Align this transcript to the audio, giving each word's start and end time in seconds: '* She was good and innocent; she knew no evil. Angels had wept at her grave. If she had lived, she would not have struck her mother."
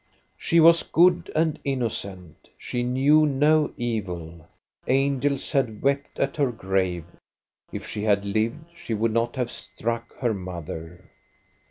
'* 0.23 0.31
She 0.35 0.59
was 0.59 0.81
good 0.81 1.31
and 1.35 1.59
innocent; 1.63 2.49
she 2.57 2.81
knew 2.81 3.27
no 3.27 3.71
evil. 3.77 4.47
Angels 4.87 5.51
had 5.51 5.83
wept 5.83 6.17
at 6.17 6.37
her 6.37 6.51
grave. 6.51 7.05
If 7.71 7.85
she 7.85 8.01
had 8.01 8.25
lived, 8.25 8.65
she 8.75 8.95
would 8.95 9.13
not 9.13 9.35
have 9.35 9.51
struck 9.51 10.17
her 10.17 10.33
mother." 10.33 11.11